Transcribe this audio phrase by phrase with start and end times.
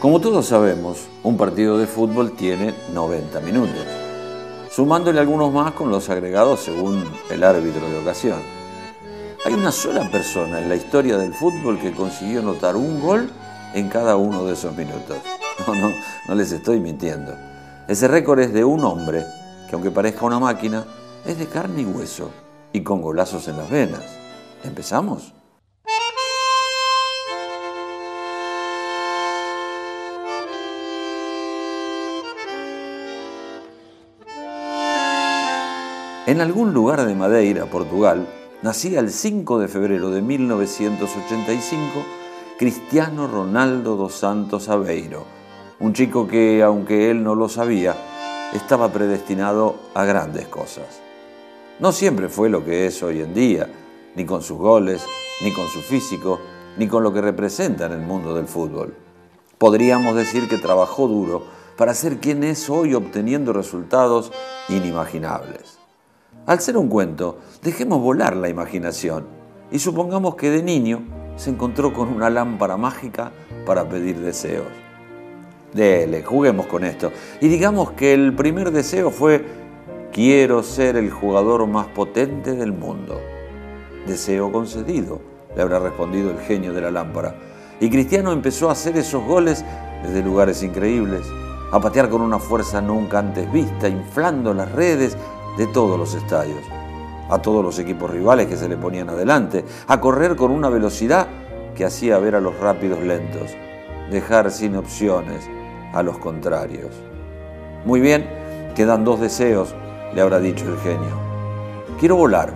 [0.00, 3.84] Como todos sabemos, un partido de fútbol tiene 90 minutos,
[4.70, 8.38] sumándole algunos más con los agregados según el árbitro de ocasión.
[9.44, 13.28] Hay una sola persona en la historia del fútbol que consiguió anotar un gol
[13.74, 15.16] en cada uno de esos minutos.
[15.66, 15.90] No, no,
[16.28, 17.34] no les estoy mintiendo.
[17.88, 19.24] Ese récord es de un hombre
[19.68, 20.84] que aunque parezca una máquina,
[21.26, 22.30] es de carne y hueso
[22.72, 24.04] y con golazos en las venas.
[24.62, 25.34] ¿Empezamos?
[36.28, 38.28] En algún lugar de Madeira, Portugal,
[38.60, 42.04] nacía el 5 de febrero de 1985
[42.58, 45.24] Cristiano Ronaldo dos Santos Aveiro,
[45.80, 47.96] un chico que, aunque él no lo sabía,
[48.52, 51.00] estaba predestinado a grandes cosas.
[51.80, 53.66] No siempre fue lo que es hoy en día,
[54.14, 55.02] ni con sus goles,
[55.42, 56.40] ni con su físico,
[56.76, 58.94] ni con lo que representa en el mundo del fútbol.
[59.56, 61.44] Podríamos decir que trabajó duro
[61.78, 64.30] para ser quien es hoy obteniendo resultados
[64.68, 65.77] inimaginables.
[66.48, 69.26] Al ser un cuento, dejemos volar la imaginación
[69.70, 71.02] y supongamos que de niño
[71.36, 73.32] se encontró con una lámpara mágica
[73.66, 74.64] para pedir deseos.
[75.74, 77.12] Dele, juguemos con esto.
[77.42, 79.44] Y digamos que el primer deseo fue,
[80.10, 83.20] quiero ser el jugador más potente del mundo.
[84.06, 85.20] Deseo concedido,
[85.54, 87.34] le habrá respondido el genio de la lámpara.
[87.78, 89.66] Y Cristiano empezó a hacer esos goles
[90.02, 91.26] desde lugares increíbles,
[91.70, 95.14] a patear con una fuerza nunca antes vista, inflando las redes
[95.56, 96.62] de todos los estadios,
[97.28, 101.28] a todos los equipos rivales que se le ponían adelante, a correr con una velocidad
[101.74, 103.52] que hacía ver a los rápidos lentos,
[104.10, 105.48] dejar sin opciones
[105.92, 106.90] a los contrarios.
[107.84, 108.28] Muy bien,
[108.74, 109.74] quedan dos deseos,
[110.14, 111.16] le habrá dicho el genio.
[111.98, 112.52] Quiero volar,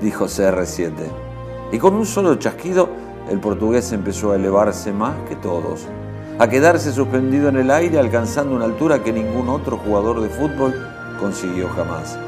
[0.00, 0.92] dijo CR7.
[1.72, 2.88] Y con un solo chasquido,
[3.30, 5.86] el portugués empezó a elevarse más que todos,
[6.38, 10.74] a quedarse suspendido en el aire alcanzando una altura que ningún otro jugador de fútbol
[11.18, 12.18] consiguió jamás.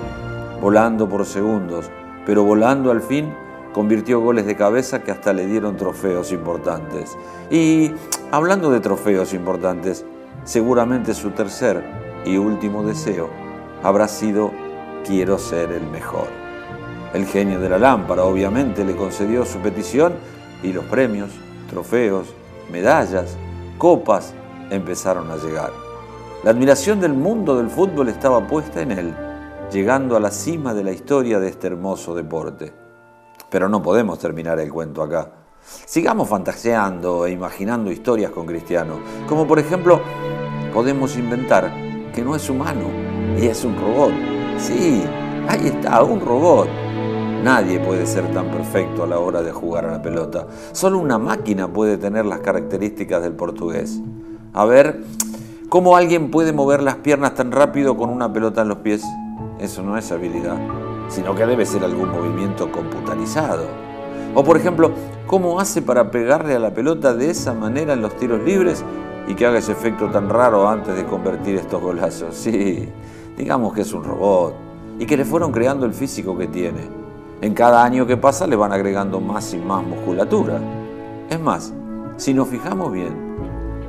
[0.60, 1.91] Volando por segundos,
[2.26, 3.32] pero volando al fin,
[3.72, 7.16] convirtió goles de cabeza que hasta le dieron trofeos importantes.
[7.50, 7.93] Y
[8.31, 10.04] hablando de trofeos importantes,
[10.44, 11.84] seguramente su tercer
[12.25, 13.28] y último deseo
[13.82, 14.50] habrá sido
[15.06, 16.26] quiero ser el mejor.
[17.15, 20.15] El genio de la lámpara obviamente le concedió su petición
[20.62, 21.31] y los premios,
[21.70, 22.34] trofeos,
[22.70, 23.37] medallas,
[23.78, 24.34] copas
[24.70, 25.88] empezaron a llegar.
[26.44, 29.12] La admiración del mundo del fútbol estaba puesta en él,
[29.72, 32.72] llegando a la cima de la historia de este hermoso deporte.
[33.50, 35.32] Pero no podemos terminar el cuento acá.
[35.60, 40.00] Sigamos fantaseando e imaginando historias con Cristiano, como por ejemplo,
[40.72, 41.72] podemos inventar
[42.15, 42.84] que no es humano
[43.37, 44.12] y es un robot.
[44.59, 45.03] Sí,
[45.49, 46.69] ahí está, un robot.
[47.43, 50.47] Nadie puede ser tan perfecto a la hora de jugar a la pelota.
[50.70, 54.00] Solo una máquina puede tener las características del portugués.
[54.53, 55.03] A ver,
[55.69, 59.05] ¿Cómo alguien puede mover las piernas tan rápido con una pelota en los pies?
[59.59, 60.56] Eso no es habilidad,
[61.11, 63.67] sino que debe ser algún movimiento computarizado.
[64.34, 64.93] O por ejemplo,
[65.27, 68.83] ¿cómo hace para pegarle a la pelota de esa manera en los tiros libres
[69.27, 72.35] y que haga ese efecto tan raro antes de convertir estos golazos?
[72.35, 72.89] Sí,
[73.37, 74.55] digamos que es un robot
[74.99, 76.81] y que le fueron creando el físico que tiene.
[77.43, 80.59] En cada año que pasa le van agregando más y más musculatura.
[81.29, 81.75] Es más,
[82.17, 83.28] si nos fijamos bien,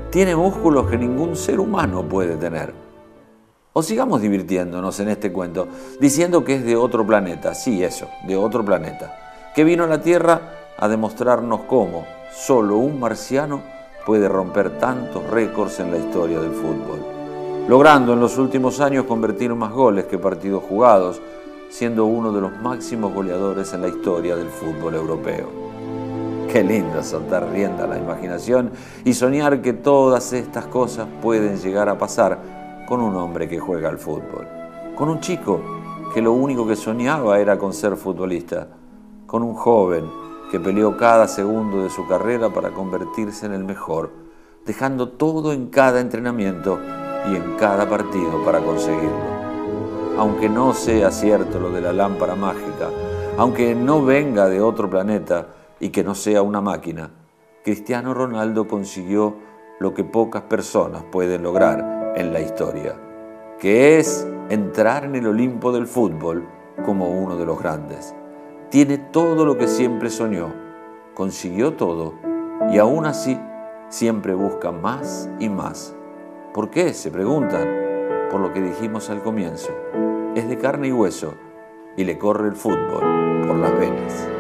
[0.10, 2.74] tiene músculos que ningún ser humano puede tener.
[3.74, 5.68] O sigamos divirtiéndonos en este cuento,
[6.00, 10.02] diciendo que es de otro planeta, sí, eso, de otro planeta, que vino a la
[10.02, 10.42] Tierra
[10.78, 13.62] a demostrarnos cómo solo un marciano
[14.06, 17.06] puede romper tantos récords en la historia del fútbol,
[17.68, 21.22] logrando en los últimos años convertir más goles que partidos jugados,
[21.70, 25.69] siendo uno de los máximos goleadores en la historia del fútbol europeo.
[26.52, 28.72] Qué lindo soltar rienda a la imaginación
[29.06, 32.40] y soñar que todas estas cosas pueden llegar a pasar
[32.88, 34.48] con un hombre que juega al fútbol,
[34.96, 35.62] con un chico
[36.12, 38.68] que lo único que soñaba era con ser futbolista,
[39.28, 40.10] con un joven
[40.50, 44.10] que peleó cada segundo de su carrera para convertirse en el mejor,
[44.66, 46.80] dejando todo en cada entrenamiento
[47.32, 49.38] y en cada partido para conseguirlo.
[50.18, 52.90] Aunque no sea cierto lo de la lámpara mágica,
[53.38, 55.46] aunque no venga de otro planeta,
[55.80, 57.12] y que no sea una máquina,
[57.64, 59.36] Cristiano Ronaldo consiguió
[59.80, 62.96] lo que pocas personas pueden lograr en la historia,
[63.60, 66.48] que es entrar en el Olimpo del fútbol
[66.86, 68.16] como uno de los grandes.
[68.70, 70.54] Tiene todo lo que siempre soñó,
[71.14, 72.14] consiguió todo
[72.72, 73.40] y aún así
[73.90, 75.96] siempre busca más y más.
[76.54, 76.94] ¿Por qué?
[76.94, 77.68] Se preguntan.
[78.32, 79.72] Por lo que dijimos al comienzo.
[80.36, 81.34] Es de carne y hueso
[81.98, 84.39] y le corre el fútbol por las venas.